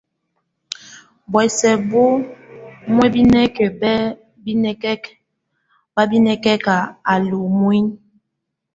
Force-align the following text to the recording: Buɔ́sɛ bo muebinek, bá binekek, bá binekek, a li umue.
Buɔ́sɛ 1.31 1.69
bo 1.89 2.03
muebinek, 2.93 3.55
bá 3.79 3.91
binekek, 4.43 5.03
bá 5.93 6.01
binekek, 6.11 6.63
a 7.11 7.13
li 7.27 7.35
umue. 7.47 7.77